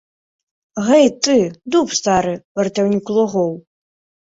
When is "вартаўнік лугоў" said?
2.61-3.51